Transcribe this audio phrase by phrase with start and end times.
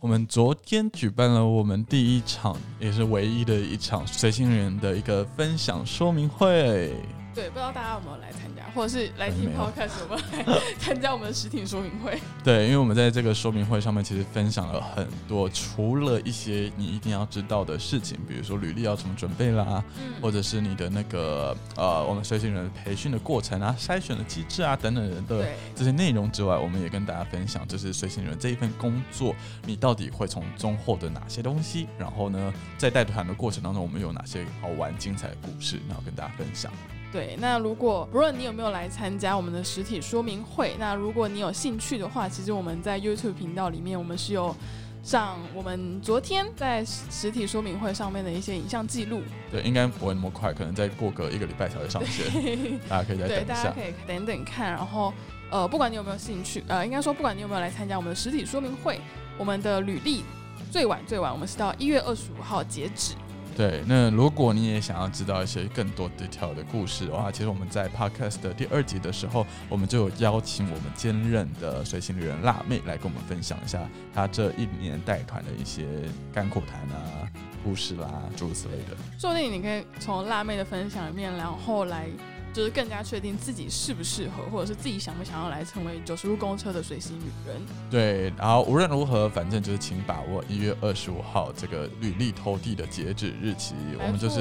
[0.00, 6.90] 我们昨天举办了我们第一场，也是唯一的一场随行人的一个分享说明会。
[7.40, 12.20] 对，不知道大家有没有来参加，或者是来听 podcast 有没有来 参加我们的实体说明会？
[12.44, 29.34] 对，因为我们在这个说明会上面其实分享了很多，除了一些你一定要知道的事情，比如说履历要怎么准备啦，嗯，或者是你的那个呃，我们随行人培训的过程啊、筛选的机制啊等等人的，这些内容之外，我们也跟大家分享，就是随行人这一份工作，
[29.64, 31.88] 你到底会从中获得哪些东西？
[31.98, 36.70] 然后呢，在带团的过程当中，我们有哪些好玩、精彩的故事，然后跟大家分享。
[37.12, 44.54] 对，那如果不论你有没有来参加我们的实体说明会，那如果你有兴趣的话，其实我们在 YouTube 频道里面，我们是有
[45.02, 52.26] 上我们昨天在实实体说明会上面的一些影像记录，对，应该不会那么快，可能再过个一个礼拜才会上线，
[52.88, 53.54] 大家可以再等，一下。
[53.54, 55.12] 大家可以等等看，然后
[55.50, 59.00] 呃，不管你有没有兴趣，呃，应该说不管你有没有来参加我们的实体说明会，
[59.36, 60.22] 我们的履历
[60.70, 63.14] 最晚最晚我们是到一月二十五号截止。
[63.56, 73.80] 对，那如果你也想要知道一些更多 detail 的故事的话，其实我们在 podcast 的第二集的时候，我们就有邀请我们兼任的随行旅人辣妹来跟我们分享一下
[74.14, 75.86] 她这一年带团的一些
[76.32, 77.28] 干苦谈啊、
[77.62, 78.96] 故事啦，诸如此类的。
[79.18, 82.06] 说不定你可以从辣妹的分享里面，然后来
[82.52, 87.60] 就是更加确定自己适不适合，或者是自己想不想要来成为九十路公车的随行女人。
[87.90, 94.40] 对，然后无论如何，反正就是请把握一月二十五号这个履历投递的截止日期，我们就是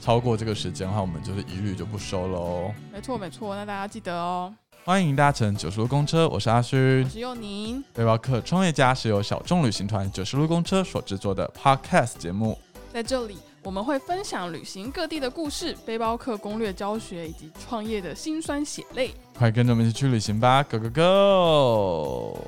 [0.00, 2.72] 超过这个时间的话，我们就是一律就不收喽。
[2.92, 4.54] 没错没错，那大家记得哦。
[4.82, 7.08] 欢迎搭乘九十路公车，我是阿勋我。
[7.10, 12.58] 是佑宁，背包客创业家是由小众旅行团九十路公车所制作的 Podcast 节目。
[12.90, 19.14] 在这里我们会分享旅行各地的故事、背包客攻略教学以及创业的辛酸血泪。
[19.36, 22.38] 快跟着我们一起去旅行吧，Go Go Go！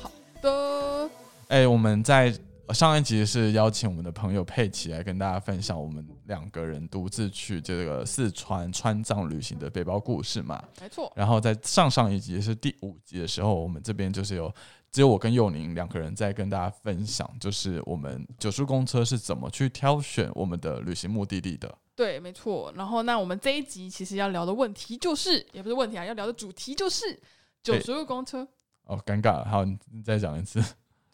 [0.00, 1.10] 好的，
[1.48, 2.32] 哎，我们在
[2.72, 10.62] 上一集是邀请我们的朋友佩奇来跟大家分享我们两个人独自去这个四川川藏旅行的背包故事嘛。
[10.80, 14.52] 没错，然后在上上一集是第五集的时候，我们这边就是有
[14.92, 21.72] 只有我跟佑宁两个人在跟大家分享，就是我们九叔公车是怎么去挑选我们的旅行目的地的。
[21.96, 22.72] 对，没错。
[22.76, 27.20] 然后，那我们这一集其实要聊的问题就是，也不是问题啊，要聊的主题就是
[27.62, 28.46] 九十路公车。
[28.84, 30.62] 哦，尴尬了，好，你你再讲一次。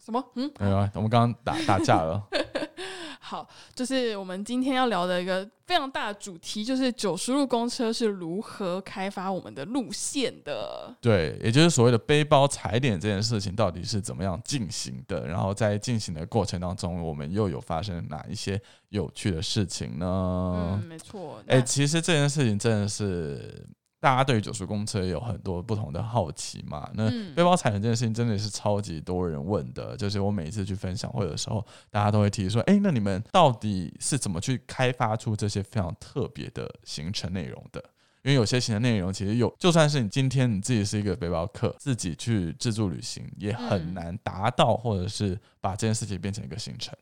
[0.07, 0.23] 什么？
[0.35, 2.25] 嗯，没有啊，我们刚刚打打架了。
[3.19, 3.45] 好，
[3.75, 10.95] 就是我们今天要聊的一个非常大的主题，就是九十路公车是如何开发我们的路线的。
[11.01, 15.27] 对，也就是所谓的背包踩点这件事情到底是怎么样进行的？
[15.27, 20.79] 然后在进行的过程当中，我们又有发生哪一些有趣的事情呢？
[20.81, 21.39] 嗯，没错。
[21.47, 23.67] 哎、那其实这件事情真的是
[24.07, 26.89] 大家对于九叔公车有很多不同的好奇嘛。
[26.93, 37.83] 那嗯背包踩点这件事情真的是超级多人问的，就是我每一次去分享会的时候，大家都会提说：“哎、那你们到底是怎么去开发出这些非常特别的行程内容的？”
[38.23, 46.95] 因为有些行程内容其实有，就算是你今天你自己是一个背包客，自己去自助旅行，也很嗯难达到，或者是把这件事情变成一个行程。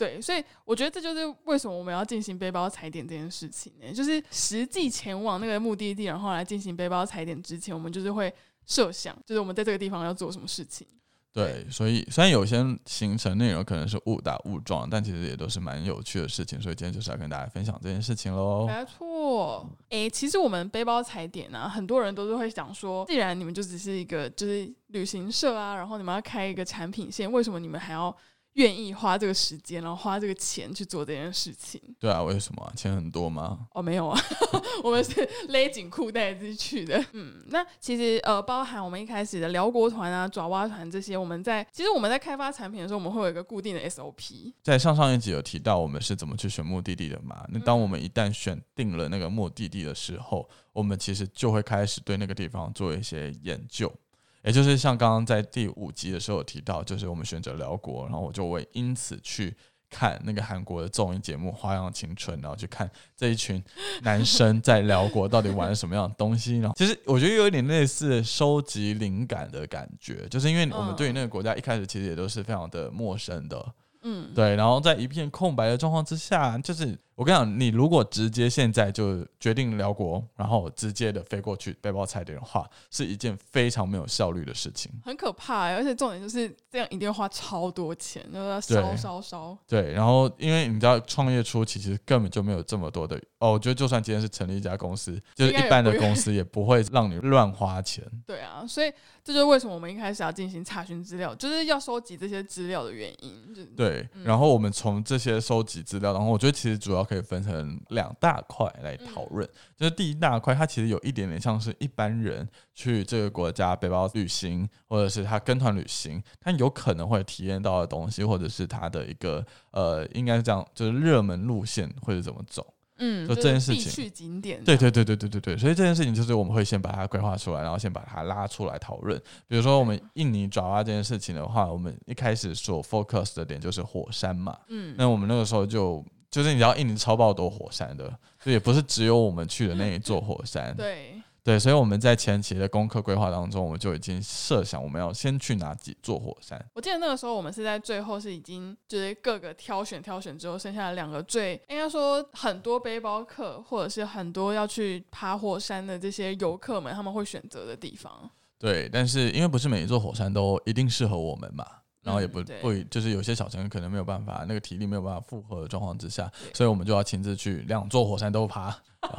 [0.00, 3.92] 对，所以我觉得这就是为什么我们要进行背包踩点这件事情呢？
[3.92, 8.32] 就是实际前往那个目的地，然后来进行背包踩点之前，我们就是会
[8.64, 10.86] 设想，就是我们在这个地方要做什么事情。
[11.34, 12.56] 对，所以虽然有些
[12.86, 18.66] 行程内容可能是误打误撞，但其实也都是蛮有趣的事情，所以今天就是要跟大家分享这件事情喽。
[18.66, 28.16] 没错，诶，其实我们背包踩点啊，很多人都是会想说，既然你们就只是一个就是旅行社啊，然后你们要开一个产品线，为什么你们还要
[28.54, 31.80] 愿意花这个时间，然后花这个钱去做这件事情？
[31.98, 33.66] 对啊，为什么啊钱很多吗？
[33.72, 34.20] 哦，没有啊，
[34.82, 37.02] 我们是 勒紧裤带自己去的。
[37.12, 44.52] 嗯，那其实呃，包含我们一开始的辽国团啊、爪哇团这些，我们在其实我们在开发产品的时候，我们会有一个固定的 SOP。
[44.62, 47.44] 在上上一集有提到我们是怎么去选目的地的嘛？
[47.48, 53.92] 那当我们一旦选定了那个目的地的时候，我们其实就会开始对那个地方做一些研究。
[54.42, 59.54] 也就是像刚刚在第五集的时候有提到，就是我们选择辽国，然后我就会因此去
[59.90, 63.62] 看那个韩国的综艺节目《花样青春》，然后去看这一群
[64.02, 66.58] 男生在辽国到底玩了什么样的东西。
[66.58, 84.90] 然后其实我觉得有一点类似收集灵感的感觉，就是因为我们对于那个国家一开始其实也都是非常的陌生的，嗯，对，然后在一片空白的状况之下，就是我跟你讲，你如果直接现在就决定辽国，然后直接的飞过去背包菜点的话，是一件非常没有效率的事情。
[85.04, 89.58] 很可怕、欸，而且重点就是这样一定要花超多钱，就是要烧烧烧。
[89.68, 98.04] 对，然后因为你知道创业初期其实根本就没有这么多的哦，我觉得就算今天是成立一家公司，就是一般的公司也不会让你乱花钱。
[98.26, 98.92] 对啊，所以
[99.24, 103.52] 这就是为什么我们一开始要进行查询资料，就是要收集这些资料的原因。
[103.74, 109.46] 对，嗯然后我们从这些收集资料，然后我觉得其实主要可以分成两大块来讨论。
[109.46, 122.74] 嗯就是第一大块，它其实有一点点像是一般人去这个国家背包旅行，或者是他跟团旅行，他有可能会体验到的东西，或者是他的一个呃，应该是这样，就是热门路线或者怎么走。
[123.00, 124.62] 嗯，就就这件事情必去景点。
[124.62, 129.20] 对对对对对对对，所以这件事情就是我们会先把它规划出来，然后先把它拉出来讨论。
[129.48, 138.08] 比如说我们印尼爪哇这件事情的话，我们一开始所 focus 的点就是火山嘛，嗯，那我们那个时候就就是你知道印尼超爆多火山的，
[138.44, 146.62] 就也不是只有我们去的那一座火山，对，对，所以我们在前期的功课规划当中，我们就已经设想我们要先去哪几座火山。
[146.74, 158.30] 我记得那个时候我们是在最后是已经就是各个挑选挑选之后，剩下的两个最应该说很多背包客或者是很多要去爬火山的这些游客们他们会选择的地方。
[158.58, 161.66] 对，但是因为不是每一座火山都一定适合我们嘛，
[162.02, 168.76] 然后也不嗯不就是有些小城可能没有办法，那个体力没有办法负荷的状况之下，所以我们就要亲自去两座火山都爬。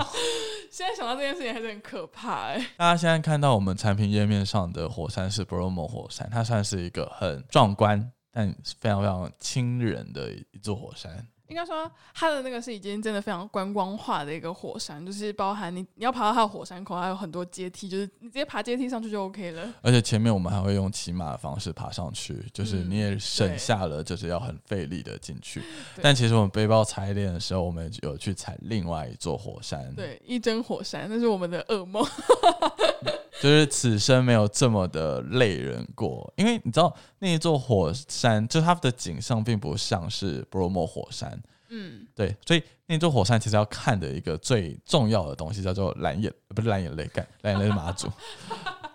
[0.82, 11.28] 现在想到这件事情还是很可怕哎、大家现在看到我们产品页面上的火山是 Bromo 火山，它算是一个很壮观但非常非常亲人的一座火山。
[11.52, 19.70] 应该说，它的那个是已经真的非常观光化的一个火山，就是包含你你要爬到它的火山口，还有很多阶梯，就是你直接爬阶梯上去就 OK 了。
[19.82, 25.60] 而且前面我们还会用骑马的方式爬上去，就是嗯你也省下了就是要很费力的进去。
[25.96, 32.02] 对但其实我们背包踩点的时候，我们有去踩另外一座火山，，对，一真火山，那是我们的噩梦。
[33.40, 36.32] 就是此生没有这么的累人过。
[36.36, 48.10] 因为你知道那一座火山，就它的景象并不像是 Bromo 火山，嗯，对，所以那座火山其实要看的一个最重要的东西叫做蓝眼，呃不是蓝眼泪，干蓝眼泪是马祖，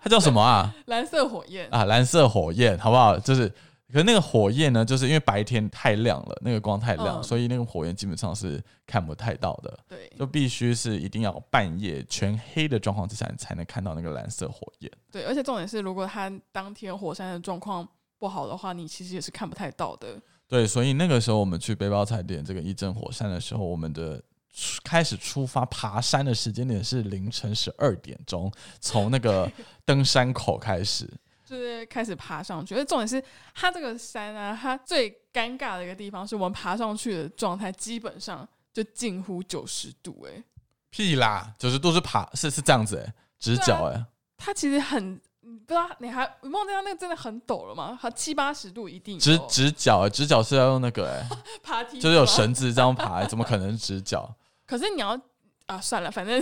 [0.01, 0.73] 它叫什么啊？
[0.85, 3.17] 蓝色火焰，啊，蓝色火焰，好不好？
[3.17, 3.51] 就是，
[3.91, 14.91] 可是那个火焰呢，就是因为白天太亮了，那个光太亮，嗯所以那个火焰基本上是看不太到的，对就必须是一定要半夜全黑的状况之下，你才能看到那个蓝色火焰。
[15.09, 17.87] 对，而且重点是，如果它当天火山的状况
[18.19, 20.19] 不好的话，你其实也是看不太到的。
[20.49, 24.21] 对，所以那个时候我们去背包踩点这个一阵火山的时候，我们的
[24.53, 28.51] 出开始出发爬山的时间点是凌晨十二点钟，
[28.81, 29.49] 从那个
[29.85, 31.09] 登山口开始。
[31.47, 33.23] 就是开始爬上去，而重点是
[33.55, 40.43] 它这个山啊，它最尴尬的一个地方是我们爬上去的状态基本上就近乎九十度、欸，
[40.89, 44.05] 屁啦，九十度是爬是是这样子哎、直角哎、
[44.35, 47.97] 它其实很，你不知道你还你忘记它那个真的很陡了吗？
[48.01, 51.29] 它七八十度一定直直角、欸，直角是要用那个哎、
[51.63, 52.25] 爬梯，就是有。
[52.25, 54.29] 绳子这样爬、怎么可能直角？
[54.65, 55.17] 可是你要
[55.65, 56.41] 啊，算了，反正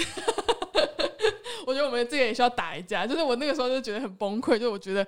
[1.65, 3.05] 我觉得我们这个也需要打一架。
[3.05, 5.05] 就是我那个时候就觉得很崩溃，就我觉得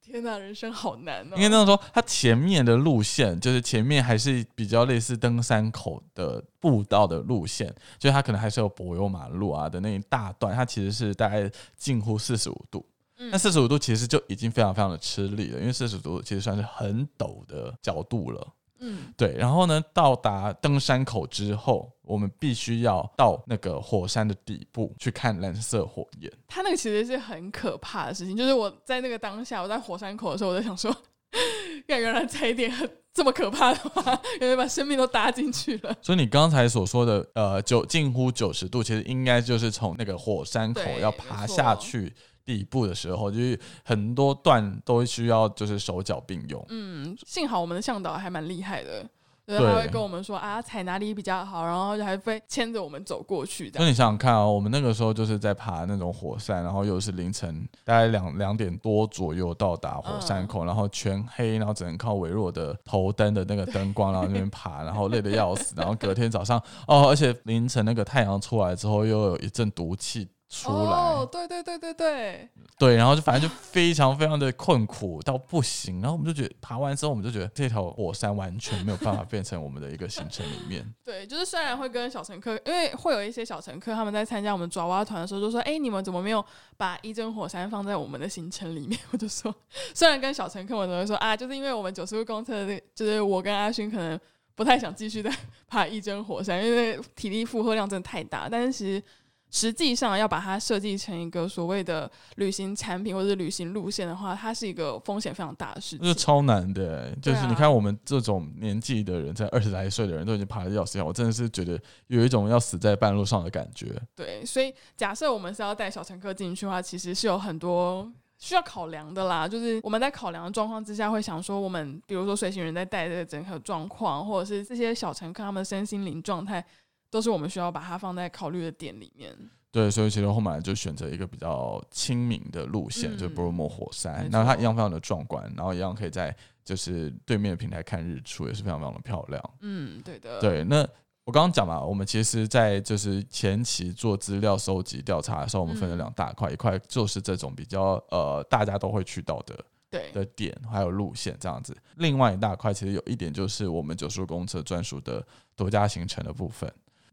[0.00, 1.36] 天哪，人生好难哦。
[1.36, 12.84] 应该这样说，它前面的路线就是前面还是比较类似登山口的步道的路线，就是它可能还是有柏油马路啊的那一大段，它其实是大概近乎四十五度。
[13.20, 18.46] 嗯那四十五度其实就已经非常非常的吃力了，因为四十五度其实算是很陡的角度了。
[18.80, 26.32] 嗯，对，然后呢，到达登山口之后，我们必须要到那个火山的底部去看蓝色火焰。
[26.46, 28.36] 它那个其实是很可怕的事情。
[28.36, 30.94] 就是我在那个当下，我在火山口的时候，我在想说，
[31.86, 35.96] 看原来踩一点很这么可怕的话， 原来把生命都搭进去了。
[36.00, 42.12] 所以你刚才所说的，呃，九近乎九十度，其实应该就是从那个火山口要爬下去
[42.48, 46.64] 底部的时候，就是很多段都需要就是手脚并用。
[46.70, 49.02] 嗯，幸好我们的向导还蛮厉害的，
[49.46, 53.78] 就是对他会跟我们说啊，踩哪里比较好，然后还会牵着我们走过去这样。
[53.78, 80.82] 所以你想想看啊、我们那个时候就是在爬那种火山，然后又是凌晨大概两两点多左右到达火山口，然后全黑，然后只能靠微弱的头灯的那个灯光，然后那边爬，然后累得要死，然后隔天早上哦，而且凌晨那个太阳出来之后，又有一阵毒气出来，哦，对对对对对，对，然后就反正就非常非常的困苦到不行，然后我们就觉得爬完之后，我们就觉得这条火山完全没有办法变成我们的一个行程里面。
[81.04, 86.42] 对，就是虽然会跟小乘客，因为会有一些小乘客他们在参加我们爪哇团的时候，就说：“哎、你们怎么没有
[86.78, 89.54] 把一真火山放在我们的行程里面？” 我就说，
[89.92, 94.18] 虽然跟小乘客们都会说啊，就是因为我们九十度公车的，就是我跟阿勋可能
[94.54, 95.30] 不太想继续再
[95.68, 98.48] 爬一针火山，因为体力负荷量真的太大。
[98.50, 99.02] 但是其实
[99.50, 106.00] 实际上要把它设计成一个所谓的旅行产品或者是旅行路线的话，它是一个风险非常大的事情。
[106.00, 113.86] 这是超难的，就是你看我们这种年纪的人，在二十来岁的人都已经爬得要死要活，我真的是觉得有一种要死在半路上的感觉。
[114.14, 119.48] 对，所以假设我们是要带小乘客进去的话，其实是有很多需要考量的啦。
[119.48, 126.62] 就是我们在考量的状况之下，会想说，我们比如说随行人在带的整个状况，或者是这些小乘客他们的身心灵状态，
[127.10, 129.34] 都是我们需要把它放在考虑的点里面。
[129.70, 136.34] 对，所以其实后面就选择一个比较亲民的路线，嗯就是波罗莫火山没，然后它一样非常的壮观，然后一样可以在
[136.64, 139.50] 就是对面的平台看日出，也是非常非常的漂亮。
[139.60, 140.78] 嗯，对的，对，那
[141.24, 151.76] 我刚刚讲嘛，我们其实，在就是前期做资料收集调查的时候，我们分了嗯两大块，一块就是这种比较呃大家都会去到的对的点，还有路线这样子。
[151.96, 155.22] 另外一大块其实有一点就是我们九十路公车专属的
[155.54, 156.72] 独家行程的部分。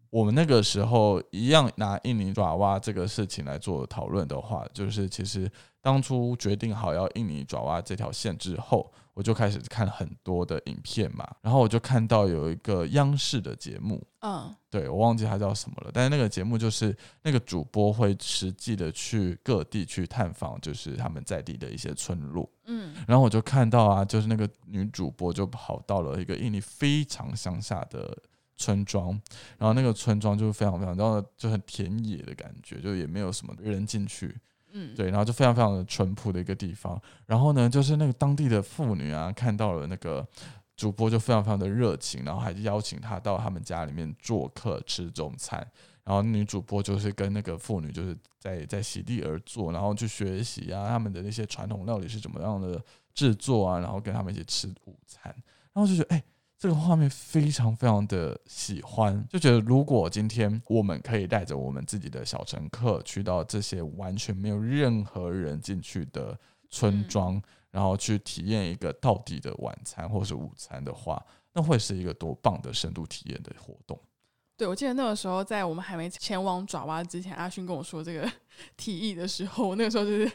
[0.10, 22.50] 我们那个时候一样拿印尼爪哇这个事情来做讨论的话，就是其实当初决定好要印尼爪哇这条线之后，我就开始看很多的影片嘛，然后我就看到有一个央视的节目，嗯对我忘记它叫什么了，但是那个节目就是那个主播会实际的去各地去探访，就是他们在地的一些村落。
[22.66, 28.18] 嗯然后我就看到啊，就是那个女主播就跑到了一个印尼非常乡下的
[28.58, 29.10] 村庄，
[29.58, 34.34] 然后那个村庄就是非常非常，然后就很田野的感觉，就也没有什么人进去，
[34.72, 37.02] 嗯，对，然后就非常非常的淳朴的一个地方。
[37.26, 40.26] 然后呢，就是那个当地的妇女啊，看到了那个
[40.78, 45.60] 主播就非常非常的热情，然后还邀请他到他们家里面做客吃中餐。
[46.04, 52.82] 然后女主播就是跟那个妇女就是在在席地而坐，然后去学习啊他们的那些传统料理是怎么样的
[53.14, 55.36] 制作啊，然后跟他们一起吃午餐，
[55.74, 56.24] 然后就觉得哎。
[56.66, 66.36] 这个画面非常非常的喜欢，就觉得如果今天我们可以带着我们自己的小乘客去到这些完全没有任何人进去的
[66.72, 74.00] 村庄，然后去体验一个到底的晚餐或是午餐的话，那会是一个多棒的深度体验的活动。
[74.58, 78.28] 对，我记得那个时候在我们还没前往爪哇之前，阿勋跟我说这个
[78.76, 80.28] 提议的时候，我那个时候就是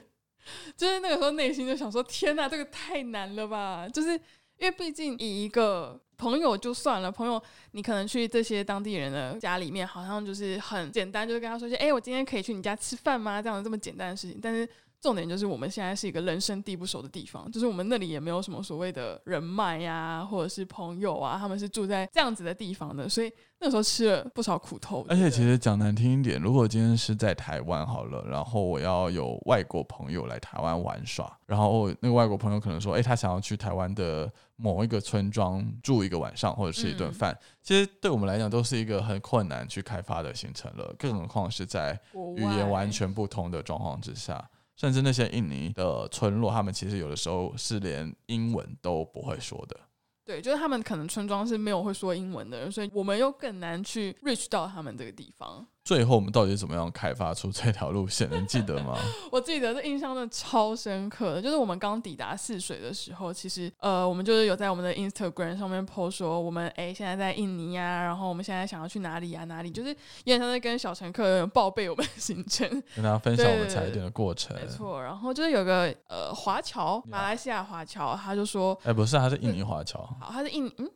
[0.76, 3.88] 就是那个时候内心就想说：天哪，这个太难了吧！
[3.88, 4.10] 就是
[4.58, 13.40] 因为毕竟以一个朋友就算了，朋友你可能去这些当地人的家里面，好像就是很简单，就是跟他说些：哎、我今天可以去你家吃饭吗？
[13.40, 14.68] 这样这么简单的事情，但是。
[15.00, 25.06] 重点就是我们现在是一个人生地不熟的地方，就是我们那里也没有什么所谓的人脉呀、或者是朋友啊，他们是住在这样子的地方的，所以那时候吃了不少苦头。
[25.08, 41.98] 而且其实讲难听一点，如果今天是在台湾好了，然后我要有外国朋友来台湾玩耍，然后那个外国朋友可能说，诶，他想要去台湾的某一个村庄住一个晚上或者吃一顿嗯饭，其实对我们来讲都是一个很困难去开发的行程了，更何况是在
[42.36, 44.46] 语言完全不同的状况之下。
[44.80, 49.78] 甚至那些印尼的村落，他们其实有的时候是连英文都不会说的。
[50.24, 55.66] 对，就是他们可能村庄是没有会说英文的，所以我们又更难去 reach 到他们这个地方。
[55.82, 58.28] 最后我们到底怎么样开发出这条路线？
[58.30, 58.96] 你记得吗？
[59.32, 72.68] 我记得这印象真的超深刻的，就是我们刚抵达泗水的时候，其实呃，我们就是有在我们的 Instagram 上面 post 说，我们哎现在在印尼啊，然后我们现在想要去哪里啊哪里，就是有点像在跟小乘客报备我们的行程。
[72.94, 74.54] 跟大家分享我们对踩点的过程。
[74.56, 80.88] 没错，然后就是有个呃华侨马来西亚华侨，他就说，哎、不是，他是印尼华侨，好，他是印嗯。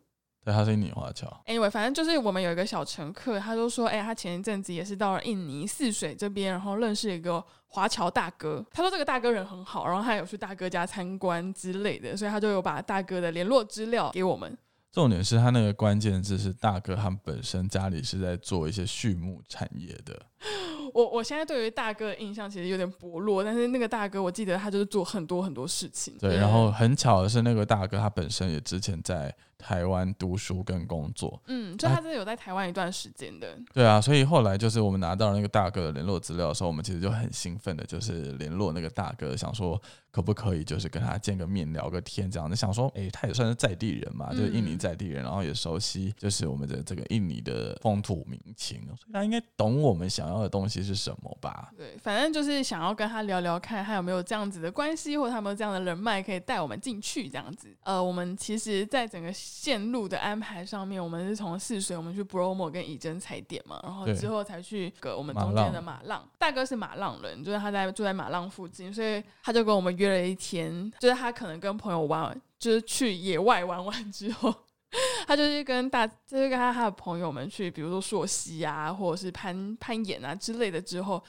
[0.44, 1.26] 对，他是印尼华侨。
[1.46, 8.62] Anyway，反正就是我们有一个小乘客，他就说，哎、他前一阵子也是到了印尼泗水这边，然后认识一个华侨大哥。
[8.70, 14.56] 他说这个大哥人很好，然后他有去大哥家参观之类的，所以他就有把大哥的联络资料给我们。
[14.92, 20.14] 重点是他那个关键字是大哥，他们本身家里是在做一些畜牧产业的。
[20.92, 26.14] 我我现在对于大哥的印象其实有点薄弱，但是那个大哥我记得他就是做很多很多事情。
[26.18, 31.40] 对，然后很巧的是，那个大哥他本身也之前在台湾读书跟工作。
[31.46, 33.56] 嗯，就他真的有在台湾一段时间的。
[33.72, 42.54] 对啊，所以后来就是我们拿到那个大哥的联络资料的时候，我们其实就很兴奋的，就是联络那个大哥，想说可不可以就是跟他见个面聊个天这样子。
[42.54, 51.70] 想说，诶，他也算是在地人嘛，就是印尼嗯在地人，然后也熟悉就是我们的这个印尼的风土民情，所以他应该懂我们想要的东西是什么吧？
[51.76, 57.68] 对，反正就是想要跟他聊聊看，他有没有这样子的关系，或者他有没有这样的人脉可以带我们进去这样子。
[57.82, 66.26] 呃，我们其实，在整个线路的安排上面，我们是从泗水，我们去 Bromo 跟以真踩点嘛，然后之后才去个我们中间的马浪。
[66.38, 74.54] 大哥是马浪人，就是他在住在马浪附近，所以他就跟我们约了一天，就是他可能跟朋友玩，就是去野外玩完之后。
[75.26, 81.22] 他就是跟大，就是跟他他的朋友们去，比如说溯溪啊，或者是攀攀岩啊之类的之后，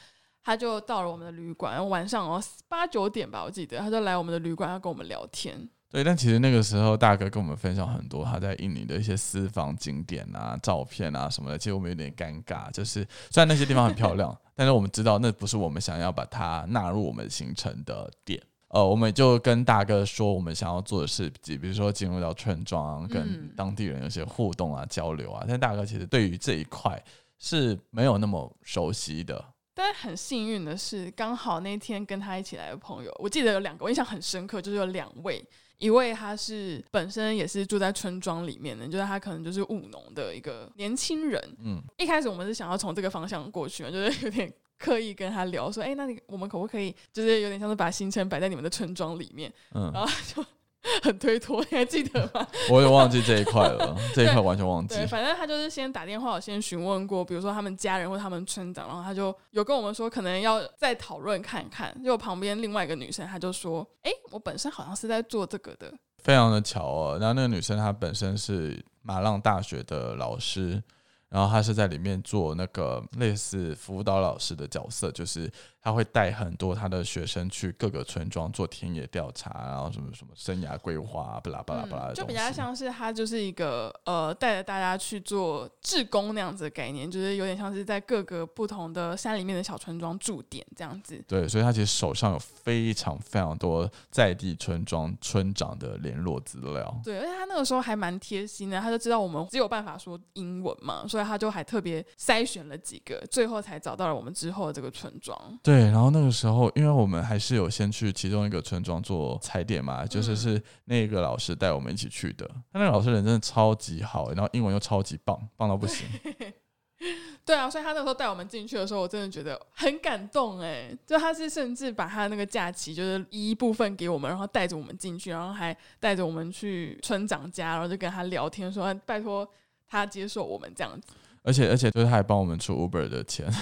[0.43, 5.67] 他就到了我们的旅馆，晚上哦八九点吧，我记得他就来我们的旅馆要跟我们聊天。
[5.89, 12.69] 对，但其实那个时候大哥跟我们分享很多他在印尼的一些私房景点啊、照片啊什么的，其实我们有点尴尬。
[12.71, 18.41] 就是虽然那些地方很漂亮， 但是我们知道那不是我们想要把它纳入我们行程的点。
[18.75, 25.45] 呃，我们就跟大哥说，我们想要做的事，情比如说进入到村庄，跟嗯当地人有些互动啊、交流啊。
[25.47, 27.01] 但大哥其实对于这一块
[27.39, 29.41] 是没有那么熟悉的。
[29.73, 35.41] 但很幸运的是，刚好那天跟他一起来的朋友，我记得有两个，我印象很深刻，就是有两位，
[35.77, 41.41] 一位他是本身也是住在村庄里面的，就是他可能就是务农的一个年轻人。
[41.59, 50.45] 嗯，一开始我们是想要从这个方向过去嘛，就是有点刻意跟他聊说，哎、那你我们可不可以，就是有点像是把行程摆在你们的村庄里面，嗯然，后他就
[51.01, 52.47] 很推脱，你还记得吗？
[52.69, 55.07] 我也忘记这一块了，这一块完全忘记对，。
[55.07, 61.91] 反正他就是先打电话，我先询问过，比如说他们家人或他们村长，然后他就有跟我们说，可能要再讨论看看。
[62.03, 65.91] 结果旁边另外一个女生，她就说：“哎、我本身好像是在做这个的。
[66.19, 67.17] 非常的巧哦。
[67.19, 70.81] 然后那个女生她本身是马浪大学的老师，
[71.29, 75.51] 然后他是在里面做那个类似辅导老师的角色，就是
[75.85, 91.23] 她会带很多他的学生去各个村庄做田野调查，然后什么什么生涯规划，巴拉巴拉巴拉就比较像是他就是一个呃带着大家去做志工那样子的概念，就是有点像是在各个不同的山里面的小村庄驻点这样子。
[91.27, 96.99] 对，所以他其实手上有非常非常多在地村庄村长的联络资料。
[97.03, 105.39] 对，而且他那个时候还蛮贴心的，他就知道我们只有办法说英文嘛，所以他就还特别筛选了几个，最后才找到了我们之后的这个村庄。
[105.61, 112.45] 对，然后那个时候，因为我们还是有先去其中一个村庄做踩点嘛，就是嗯是那个老师带我们一起去的。
[112.71, 116.07] 他那个老师人真的超级好，然后英文又超级棒，棒到不行。
[117.45, 120.97] 对啊，所以他那时候带我们进去的时候，我真的觉得很感动哎。
[121.05, 129.47] 就他是甚至把他那个假期就是一部分给我们，然后带着我们进去，然后还带着我们去村长家，然后就跟他聊天说，啊拜托
[129.87, 131.07] 他接受我们这样子。
[131.43, 133.45] 而且而且就是他还帮我们出 Uber 的钱。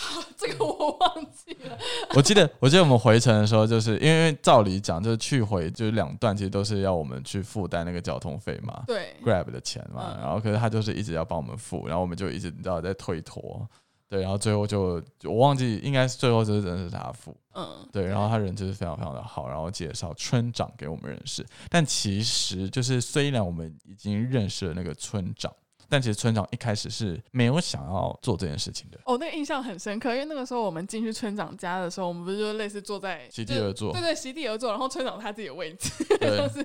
[0.36, 1.78] 这个我忘记了。
[2.16, 8.82] 我记得我记得我们回程的时候，就是因为照理讲，就是去回就是两段，其实都是要我们去负担那个交通费嘛。
[8.86, 13.68] 对，Grab 的钱嘛，嗯然后可是他就是一直要帮我们付，然后我们就一直你知道在推脱，
[14.08, 21.46] 对，然后最后就我忘记应该是最后就是真的是他付，嗯，对，然后他人就是非常非常的好，然后介绍村长给我们认识。
[21.68, 25.52] 但其实就是虽然我们已经认识了那个村长，
[25.90, 36.64] 但其实村长一开始是没有想要做这件事情的，哦，那个印象很深刻，因为那个时候我们进去村长家的时候，我们不是就类似坐在席地而坐对对，席地而坐，然后村长他自己的位置， 就是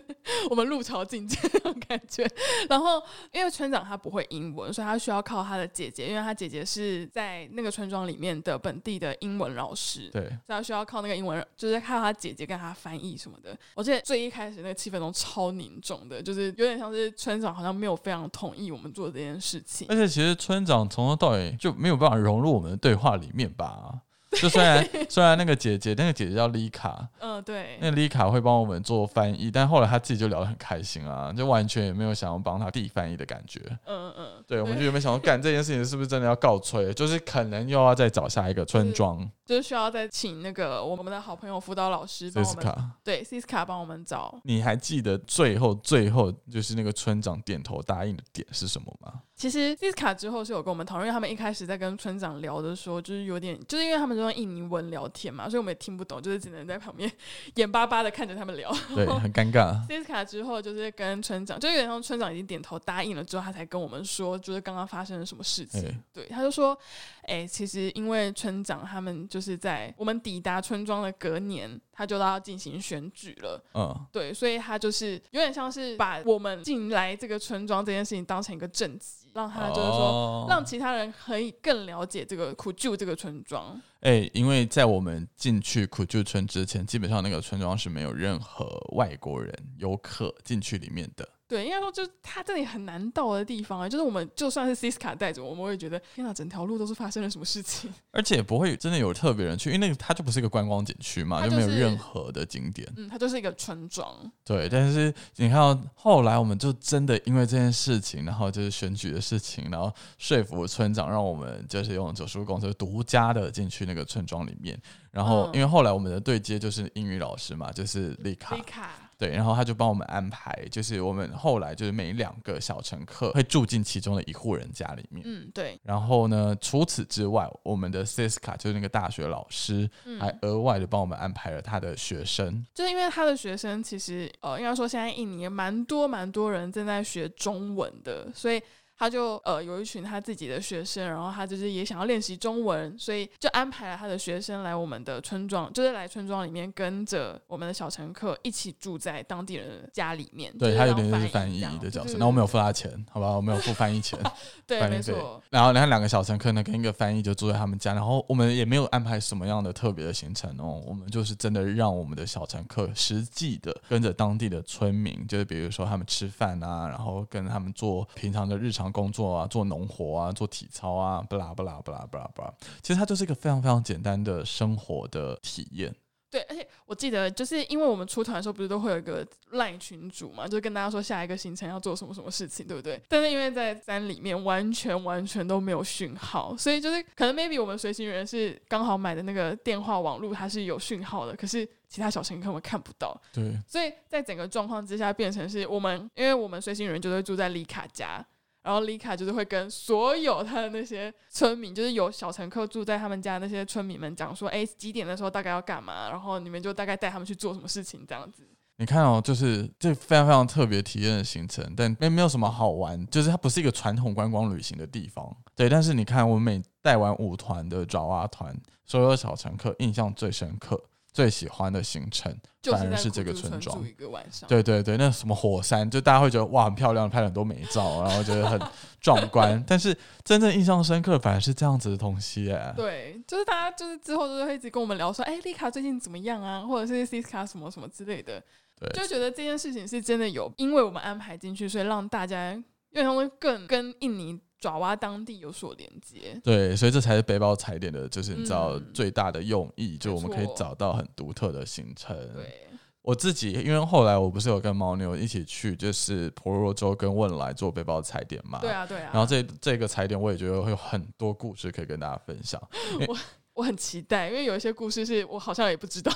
[0.50, 2.26] 我们入朝觐见那种感觉。
[2.70, 3.02] 然后
[3.34, 10.10] 因为村长他不会英文，所以他需要靠他的姐姐，因为他姐姐是在那个村庄里面的本地的英文老师。
[10.12, 13.58] 对，所以他需要靠那个英文，就是靠他姐姐跟他翻译什么的。
[13.74, 19.88] 我记得最一开始那个气氛都超凝重的，就是有点像是村长好像没有非常同意我们做这件事情。
[19.90, 24.02] 而且其实村长从头到尾就没有办法融入我们的对话里面吧。
[24.42, 33.60] 就虽然虽然那个姐姐，那个姐姐叫丽卡，嗯，对，那丽卡会帮我们做翻译，但后来她自己就聊得很开心啊，就完全也没有想要帮她弟翻译的感觉。
[33.86, 36.94] 嗯嗯，对，我们就有没有想到干这件事情是不是真的要告吹？
[36.94, 42.92] 就是可能又要再找下一个村庄就是需要再请那个我们的好朋友辅导老师帮我们，这斯卡。
[43.04, 44.40] 对 c i s 卡帮我们找。
[44.44, 49.22] 你还记得最后最后就是那个村长点头答应的点是什么吗？
[49.36, 57.12] 其实 c i s 卡之后是有跟我们讨论，因为他们一开始在跟村长聊的时候，就是有点，就是因为他们都用印尼文聊天嘛，所以我们也听不懂，就是只能在旁边
[57.56, 58.72] 眼巴巴的看着他们聊。
[58.96, 59.86] 对，很尴尬。
[59.88, 65.86] c i s 卡之后就是跟村长，就有点像村长已经点头答应了之后，他才跟我们说，就是刚刚发生了什么事情。
[65.86, 66.78] 哎对，他就说，
[67.24, 73.62] 哎、其实因为村长他们就是在我们抵达村庄的隔年，他就要进行选举了。
[73.74, 80.00] 嗯，对，所以他就是有点像是把我们进来这个村庄这件事情当成一个政绩，让他就是说。
[80.00, 91.28] 哦让其他人可以更了解这个苦救这个村庄，哎、因为在我们进去苦旧村之前，基本上那个村庄是没有任何外国人游客进去里面的。
[91.48, 97.94] 对，应该说就是它这里很难到的地方啊，就是我们就算是 Cisca 带着我们，会觉得天哪，整条路都是发生了什么事情。
[98.12, 102.92] 而且也不会真的有特别人去，因为那个它就不是一个观光景区嘛，就是就没有任何的景点。
[102.98, 114.80] 嗯，它就是一个村庄，对，但是你看到后来，我们就真的因为这件事情，然后就是选举的事情，然后说服村长，让我们就是用九十五公车独家的进去那个村庄里面。
[115.12, 125.24] 然后嗯因为后来我们的对接就是英语老师嘛，就是丽卡丽，卡，对，然后他就帮我们安排，就是我们后来就是每两个小乘客会住进其中的一户人家里面。
[125.26, 132.66] 嗯，对，然后呢，除此之外，我们的 Siska 就是那个大学老师，嗯还额外的帮我们安排了他的学生。
[132.74, 138.62] 就是因为他的学生其实呃，应该说现在印尼也蛮多蛮多人正在学中文的，所以
[138.98, 150.52] 他就呃有一群他自己的学生，然后他就是也想要练习中文，所以就安排了他的学生来我们的村庄，就是来村庄里面跟着我们的小乘客一起住在当地人的家里面。
[150.58, 154.20] 对就是他有点就是翻译的角色，对然后我没有付他钱，好吧，我没有付翻译钱。
[154.66, 175.94] 对，没错，然后，然后两个小乘客呢，跟一个翻译就住在他们家，然后我们也没有安排什么样的特别的行程哦，我们就是真的让我们的小乘客实际的跟着当地的村民，就是比如说他们吃饭啊，然后跟他们做平常的日常工作啊，做农活啊，做体操啊，不啦不啦不啦不啦不啦，其实它就是一个非常非常简单的生活的体验。
[176.28, 183.02] 对，而且我记得，就是因为我们出团的时候，不是都会有一个赖群主嘛，就是跟大家说下一个行程要做什么什么事情，对不对？
[183.08, 198.26] 但是因为在山里面完全完全都没有讯号，所以就是可能 maybe 我们随行人是刚好买的那个电话网络它是有讯号的，可是其他小乘客们看不到，对，所以在整个状况之下，变成是我们，因为我们随行人就会住在丽卡家，
[198.66, 208.42] 然后丽卡就是会跟所有他的那些村民，就是有小乘客住在他们家那些村民们讲说，哎，几点的时候大概要干嘛，然后你们就大概带他们去做什么事情这样子。
[208.78, 215.34] 你看哦，就是这非常非常特别体验的行程，但没没有什么好玩，就是它不是一个传统观光旅行的地方。
[215.56, 220.84] 对，但是你看，我每带完五团的爪哇团，所有小乘客印象最深刻、
[221.16, 224.50] 最喜欢的行程，就反而是这个村庄住一个晚上。
[224.50, 228.62] 对对对，那什么火山，就大家会觉得哇很漂亮，拍了很多美照，然后 觉得很
[229.00, 229.64] 壮观。
[229.66, 232.74] 但是真正印象深刻，反而是这样子的东西哎。
[232.76, 238.44] 对，就是大家就是之后就是会一直跟我们聊说，哎，丽卡最近怎么样啊，或者是 C 卡什么什么之类的，
[238.78, 246.40] 对就觉得这件事情是真的有，因为我们安排进去，所以让大家因为他们更跟印尼爪哇当地有所连接。
[246.44, 252.18] 对，所以这才是背包踩点的，就是你知道嗯最大的用意，就我们可以找到很独特的行程。
[252.34, 252.68] 对，
[253.04, 258.58] 我自己，因为后来我不是有跟牦牛一起去，就是婆罗洲跟汶莱做背包踩点嘛。
[258.60, 258.72] 对。
[258.72, 259.12] 啊，对啊。
[259.14, 262.60] 然后这这个踩点，我也觉得会有很多故事可以跟大家分享。
[263.08, 263.16] 我
[263.64, 266.12] 很期待，因为有一些故事是我好像也不知道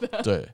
[0.00, 0.22] 的。
[0.24, 0.48] 对，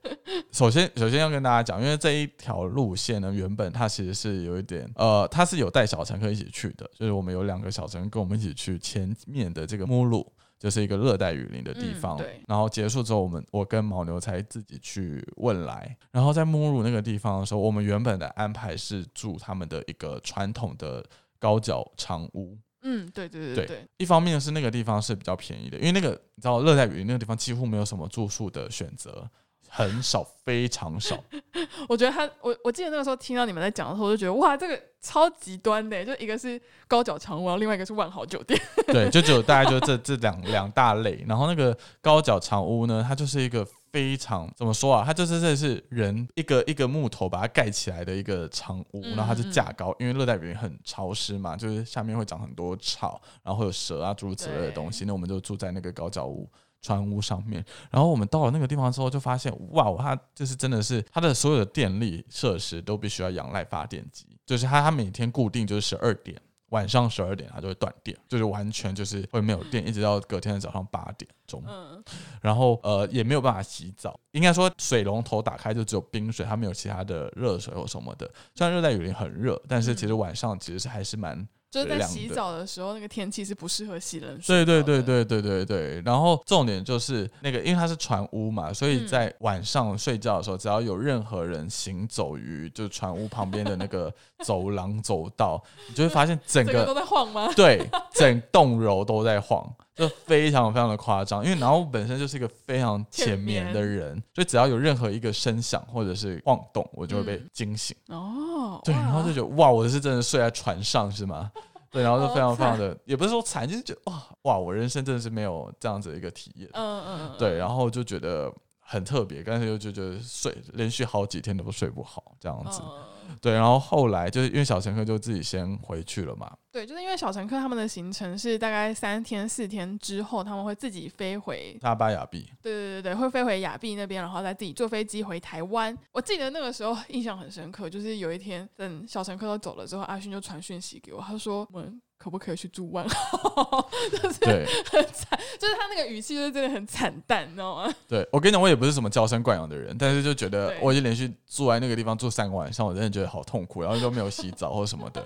[0.52, 10.30] 首先首先要跟大家讲，因为这一条路线呢，原本它其实是有一点，呃，它是有带小乘客一起去的，就是我们有两个小乘客跟我们一起去前面的这个目录。
[10.60, 21.06] 就是一个热带雨林的地方，嗯对然后结束之后，我们我跟牦牛才自己去问来，然后在目录那个地方的时候，我们原本的安排是住他们的一个传统的
[21.38, 29.28] 高脚长屋，嗯，对对对对对，一方面是那个地方是比较便宜的，因为那个你知道热带雨林那个地方几乎没有什么住宿的选择，
[29.68, 31.22] 很少，非常少。
[31.88, 38.60] 我觉得他，我我记得那个时候听到你们在讲的时候，我就觉得哇，这个超极端的，就一个是高脚长屋，然后另外一个是万豪酒店。
[38.86, 41.24] 对，就只有大概就这这两两大类。
[41.28, 45.04] 然后那个高脚长屋呢，它就是一个非常怎么说啊？
[45.04, 55.04] 它就是这是人一个一个木头把它盖起来的一个长屋，嗯然后它是架高，因为热带雨林很潮湿嘛，就是下面会长很多草，然后会有蛇啊诸如此类的东西。
[55.04, 56.48] 那我们就住在那个高脚屋。
[56.80, 71.62] 船屋上面，然后我们到了那个地方之后，就发现哇，它就是真的是它的所有的电力设施都必须要仰赖发电机，就是它它每天固定就是十二点，晚上十二点它就会断电，就是完全就是会没有电，一直到隔天的早上八点钟。
[71.66, 72.02] 嗯，
[72.42, 78.30] 然后呃也没有办法洗澡，应该说水龙头打开就只有冰水，它没有其他的热水或什么的。
[78.54, 84.64] 虽然热带雨林很热，但是其实晚上其实是还是蛮就是在洗澡的时候，那个天气是不适合洗冷水。
[84.64, 84.98] 对对对。
[85.02, 86.02] 对对对对。
[86.02, 94.12] 然后重点就是那个，因为它是船屋嘛，所以嗯在晚上睡觉的时候，只要有任何人行走于就是船屋旁边的那个
[94.44, 97.50] 走廊走道，你就会发现整个 整个都在晃吗？
[97.54, 99.66] 对，整栋楼都在晃，
[99.98, 101.44] 就非常非常的夸张。
[101.44, 107.96] 因为然后本身就是一个非常浅眠的人，所以只要有任何一个声响或者是晃动，我就会被嗯惊醒。
[108.06, 111.50] 哦，对，然后就觉得哇，我是真的睡在船上是吗？
[111.90, 116.68] 对，然后就非常非常的，也不是说惨，就是觉得哇哇，我人生真的是没有这样子的一个体验。
[116.74, 122.80] 嗯嗯嗯，对，然后就觉得很特别，但是又就觉得睡连续好几天都睡不好这样子。
[122.84, 122.92] 嗯
[123.40, 132.50] 对，然后后来就是因为小乘客就自己先回去了嘛，对，就是因为小乘客他们的行程是大概三天四天之后，他们会自己飞回大巴亚庇。
[132.62, 135.96] 对对对对，会飞回亚庇那边，然后再自己坐飞机回台湾。
[136.12, 143.88] 我记得那个时候印象很深刻，就是有一天等小乘客都走了之后，阿勋就传讯息给我，他说我们可不可以去住万豪？
[144.10, 147.94] 就是对很惨，就是他那个语气就是真的很惨淡，你知道吗？
[148.08, 155.20] 对，我跟你讲，我也不是什么娇生惯养的人，但是就觉得我已经连续住在那个地方住三个晚上，我真的觉得好痛苦，然后都没有洗澡或什么的，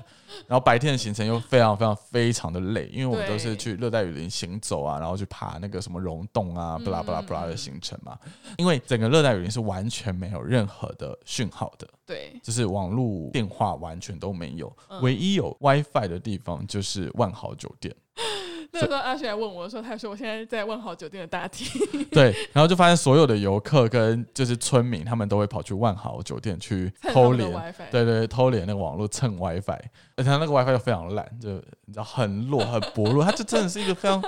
[0.46, 8.18] 然后白天的行程又非常非常非常的累，因为我们都是去热带雨林行走啊，然后去爬那个什么溶洞啊，嗯不拉不拉不拉的行程嘛，
[8.58, 11.88] 因为整个热带雨林是完全没有任何的讯号的。
[12.12, 15.00] 对，就是网络电话完全都没有，嗯。
[15.02, 17.94] 唯一有 WiFi 的地方就是万豪酒店。
[18.74, 21.68] 那个时候阿雪来问我的时候，他说我现在在万豪酒店的大厅，
[22.10, 29.78] 对，然后就发现所有的游客跟就是村民，他们都会跑去万豪酒店去偷连，WiFi，对对，对偷连那个网络蹭 WiFi，
[30.16, 31.50] 而且它那个 WiFi 又非常烂，就
[31.84, 34.22] 你知道很弱很薄弱，它就真的是一个非常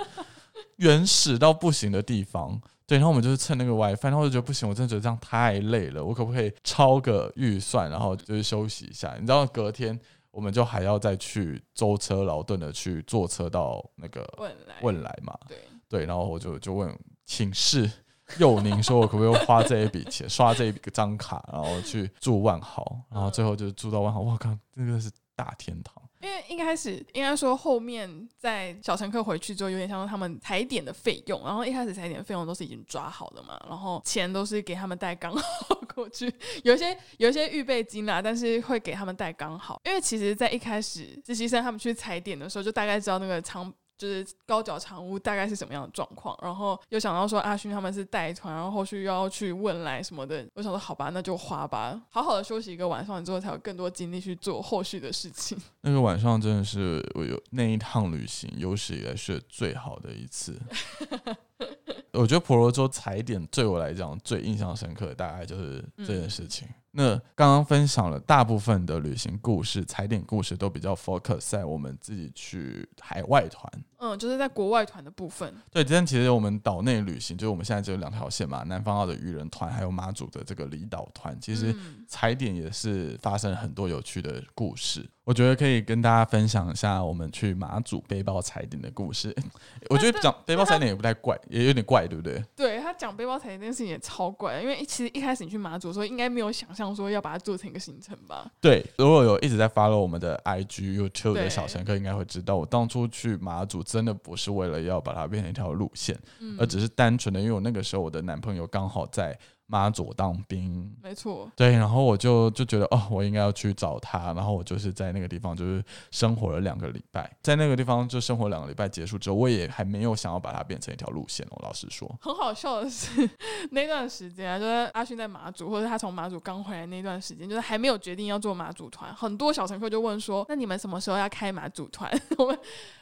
[0.77, 2.61] 原始到不行的地方。
[2.87, 9.15] 对，然后我们就是蹭那个 WiFi，然后我就觉得不行，我真的觉得这样太累了，我可不可以超个预算，然后就是休息一下？
[9.19, 9.99] 你知道隔天
[10.31, 16.95] 我们就还要再去舟车劳顿的去坐车到那个问来汶莱嘛，对，对，然后我就就问
[17.25, 17.91] 请示
[18.39, 26.03] 佑宁说，我可不可以花这一笔钱，刷这一张卡，然后去住万豪，然后最后就是住到万豪，我靠，那个是大天堂。
[26.25, 36.33] 因为一开始应该说后面在小乘客回去之后，有点像他们踩点的费用，然后一开始踩点费用都是已经抓好的嘛，然后钱都是给他们带刚好过去，
[36.63, 43.71] 有一些有一些预备金啦，但是会给他们带刚好，因为其实在一开始实习生他们去踩点的时候，就大概知道那个仓。
[43.97, 55.57] 就是高脚长屋大概是什么样的状况，然后又想到说阿勋他们是带团，然后后续又要去问来什么的，我想说好吧，那就花吧，好好的休息一个晚上之后，才有更多精力去做后续的事情。
[55.83, 60.61] 那个晚上真的是我有那一趟旅行有史以来是最好的一次。
[62.13, 66.69] 我觉得婆罗洲踩点对我来讲最印象深刻的大概就是这件事情。
[66.97, 73.69] 那刚刚分享了大部分的旅行故事、踩点故事都比较 focus 在我们自己去海外团。
[73.99, 81.39] 嗯，就是在国外团的部分，对，今天其实我们岛内旅行，就是我们现在只有两条线嘛，南方澳的渔人团，还有马祖的这个离岛团。
[81.41, 89.35] 其实嗯踩点也是发生了很多有趣的故事，我觉得可以跟大家分享一下我们去马祖背包踩点的故事。
[89.91, 92.43] 我觉得讲背包踩点也不太怪，也有点怪，对不对？
[92.57, 98.51] 对他讲背包踩点这件事情也超怪，因为其实一开始你去马祖的时候，应该没有想象说要把它做成一个行程吧？
[98.61, 122.07] 对，如果有一直在 follow 我们的 IG、YouTube 的小乘客，应该会知道，我当初去马祖真的不是为了要把它变成一条路线，嗯而只是单纯的因为我那个时候我的男朋友刚好在马祖当兵，没错，对，然后我就就觉得哦，我应该要去找他，然后我就是在那个地方就是生活了两个礼拜，在那个地方就生活两个礼拜结束之后，我也还没有想要把它变成一条路线哦，老实说。
[122.21, 123.29] 很好笑的是
[123.73, 132.59] 那段时间啊，就是阿勋在马祖，或者他从马祖刚回来那段时间，就是还没有决定要做马祖团，很多小乘客就问说：“那你们什么时候要开马祖团？” 我们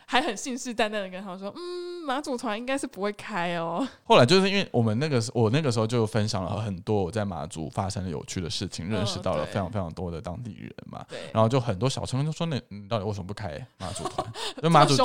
[0.06, 3.86] 还很信誓旦旦的跟他们说：“嗯，马祖团应该是不会开哦。
[4.04, 11.04] 后来就是因为我们那个时我那个时候就分享了很多我在马祖发生的有趣的事情，认识到了非常非常多的当地人嘛”。
[11.08, 14.26] 对，然后就很多小村民就说：“那你到底为什么不开马祖团？”
[14.62, 14.96] 就马祖？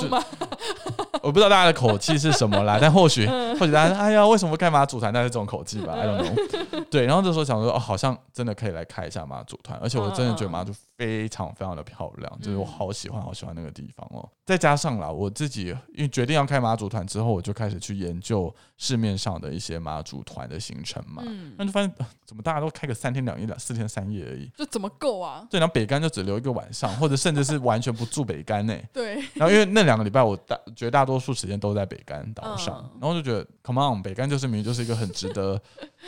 [1.23, 3.25] 我不知道大家的口气是什么啦， 但或许
[3.60, 5.13] 或许大家哎呀，为什么不开马祖团？
[5.13, 6.86] 大概是这种口气吧，I don't know。
[6.89, 14.27] 对，然后这时候想说，哦，好像真的可以来开一下马祖团，而且我真的觉得马祖非常非常的漂亮，就是我好喜欢好喜欢那个地方哦。
[14.45, 24.51] 再加上啦，我自己因为决定要开马祖团之后，我就开始去研究市面上的一些马祖团的行程嘛，嗯，那就发现、呃怎么大家都开个三天两夜、两四天三夜而已。
[24.53, 25.47] 这怎么够啊？
[25.49, 32.99] 对，然后北干就只留一个晚上，或者甚至是完全不住北干呢、 对，然后因为那两个礼拜我大绝大多数时间都在北干岛上，嗯。
[33.01, 35.59] 然后就觉得 come on，北干就是明明就是一个很值得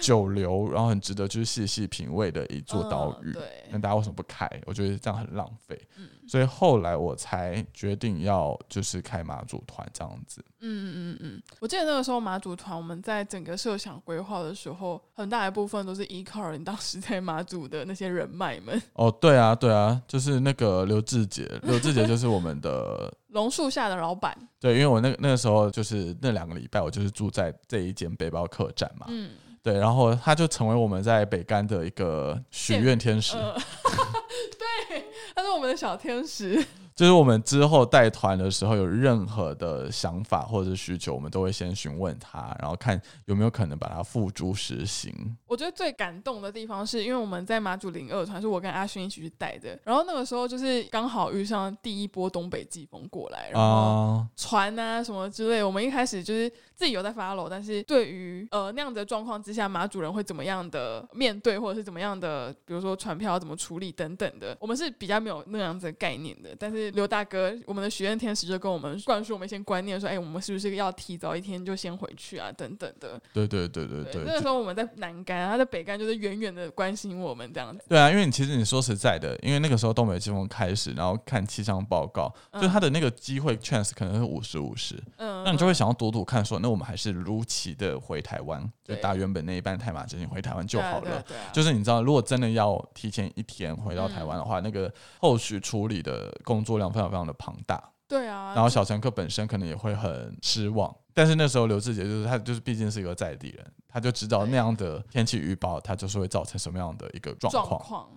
[0.01, 3.31] 久留，然后很值得就是细细品味的一座岛屿。
[3.31, 4.49] 嗯对那，大家为什么不开？
[4.65, 10.43] 我觉得这样很浪费，嗯所以后来我才决定要就是开马祖团这样子。
[10.59, 18.79] 嗯嗯嗯嗯，我记得那个时候马祖团，我们在整个设想规划的时候，很大一部分都是依靠你当时在马祖的那些人脉们。
[18.93, 23.11] 哦，对啊，对啊，就是那个刘志杰，刘志杰就是我们的。
[23.29, 29.29] 榕树下的老板，对，因为我那那个时候就是那两个礼拜，我就是住在这一间背包客栈嘛，嗯，
[29.69, 33.33] 对，然后他就成为我们在北干的一个许愿天使，
[34.57, 35.05] 对，
[35.35, 36.65] 他是我们的小天使。
[36.99, 45.13] 就是我们之后带团的时候有任何的想法或者是需求，我们都会先询问他，然后看有没有可能把它付诸实行。
[45.47, 66.53] 我觉得最感动的地方是因为我们在马祖零二团，是我跟阿勋一起去带的，然后那个时候就是刚好遇上第一波东北季风过来，然后啊，船啊什么之类，我们一开始就是自己有在 follow，但是对于呃那样的状况之下，马主人会怎么样的面对，或者是怎么样的，比如说船票要怎么处理等等的，我们是比较没没有那样子的概念的。
[66.59, 72.51] 但是刘大哥，我们的许愿天使就跟我们灌输我们一些观念，说，哎，我们是不是要提早一天就先回去啊？
[72.51, 73.19] 等等的。
[73.33, 74.23] 对对对对对。
[74.25, 77.83] 那个时候我们在南干，他在北干就是远远的关心我们这样子。
[77.87, 91.23] 对啊，因为你其实你说实在的，因为那个时候东北季风开始，然后看气象报告，就他的那个机会 chance 可能是五十五十，嗯，那你就会想要赌赌看，说那我们还是如期的回台湾，就搭原本那一班太马之行回台湾就好了。
[91.53, 97.91] 就是你知道，如果真的要提前一天回到台湾的话，那个后续处理的工作量非常非常的庞大。
[98.07, 100.93] 对啊，然后小乘客本身可能也会很失望。
[101.13, 108.07] 但是那时候刘志杰就是他，就是毕竟是一个在地人，他就知道那样的天气预报，他就是会造成什么样的一个状况。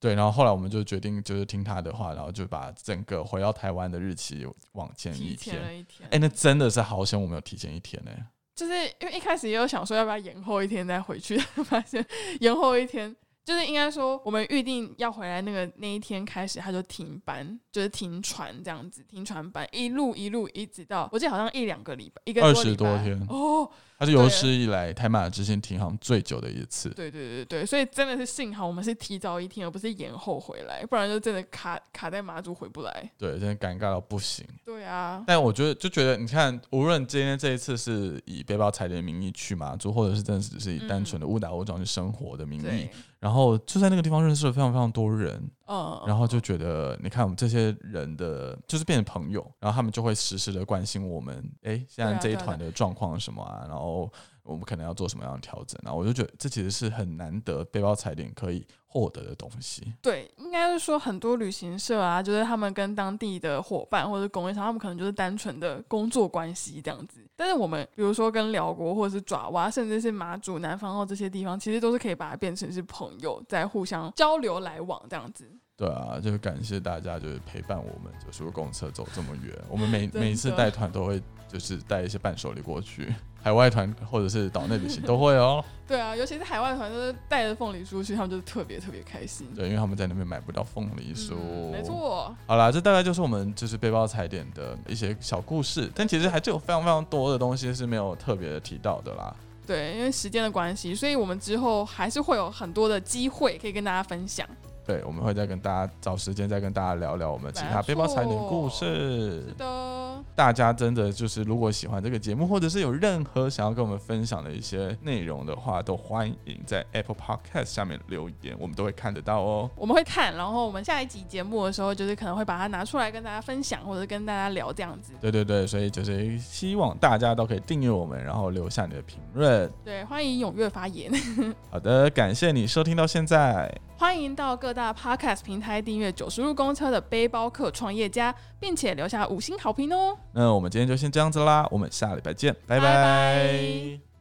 [0.00, 5.84] 对，然后后来我们就决定就是听他的话，然后就把整个回到台湾的日期往前一天。
[6.10, 8.10] 哎，那真的是好险，我们有提前一天呢。
[8.54, 12.02] 就是因为一开始也有想说要不要延后一天再回去， 发现
[12.40, 13.14] 延后一天。
[13.46, 23.70] 就是应该说，我们预定要回来那个那一天开始，他就停班，就是停船这样子，停船班，一路一路一直到，我记得好像一两个礼拜，一个二十多天哦。
[23.98, 26.90] 它是有史以来台马之星停航最久的一次。
[26.90, 33.10] 对对对对，所以真的是幸好我们是提早一天，而不是延后回来，不然就真的卡卡在马祖回不来。
[33.16, 34.46] 对，真的尴尬到不行。
[34.64, 35.24] 对啊。
[35.26, 42.88] 但我觉得就觉得，你看，无论今天这一次是以背包踩点名义去马祖，或者是真的只是以单纯的误打误撞去生活的名义。
[43.18, 53.64] 然后就在那个地方认识了非常非常多人，嗯，然后就觉得你看我们这些人的，就是变成朋友，然后他们就会时时的关心我们，哎，现在这一团的状况是什么啊？
[53.68, 54.10] 然后
[54.46, 55.80] 我们可能要做什么样的调整？
[55.82, 58.66] 然后我就觉得这其实是很难得背包踩点可以。
[58.88, 67.20] 获得的东西，对，应该是说很多旅行社啊，就是他们跟当地的伙伴或者供应商，他们可能就是单纯的工作关系这样子。
[67.36, 75.46] 但是我们比如说跟辽国或者是爪哇，甚至是马祖、南方澳这些地方，其实都是可以把它变成是朋友，在互相交流来往这样子。
[75.76, 79.54] 对啊，就是感谢大家，就是陪伴我们，就是公车走这么远。
[79.68, 83.12] 我们每 每一次带团都会，就是带一些伴手礼过去。
[83.42, 85.64] 海外团或者是岛内旅行都会哦。
[85.86, 89.46] 对啊，尤其是海外团，就是带着凤梨酥去，他们就是特别特别开心。
[89.54, 91.36] 对，因为他们在那边买不到凤梨酥。
[91.70, 92.34] 没错。
[92.48, 99.32] 好啦，这大概就是我们就是背包踩点的一些小故事，但其实还是有非常非常多的东西是没有特别的提到的啦。
[99.64, 104.44] 对，因为时间的关系，所以我们之后还是会有很多的机会可以跟大家分享。
[104.86, 109.42] 对，我们会再跟大家找时间再跟大家聊聊我们其他背包踩点故事。
[109.48, 119.68] 是的，大家真的就是如果喜欢这个节目，或者是有任何想要跟我们分享的一些内容的话，都欢迎在 Apple Podcast 下面留言，我们都会看得到哦。
[119.74, 125.12] 我们会看，然后我们下一集节目的时候，就是可能会把它拿出来跟大家分享，或者跟大家聊这样子。
[125.20, 129.68] 对对对，所以就是希望大家都可以订阅我们，然后留下你的评论。
[129.84, 131.10] 对，欢迎踊跃发言。
[131.70, 133.68] 好的，感谢你收听到现在。
[133.98, 140.16] 欢迎到各大 podcast 平台订阅九十路公车的背包客创业家，并且留下五星好评哦。
[140.32, 144.15] 那我们今天就先这样子啦，我们下礼拜见，拜拜。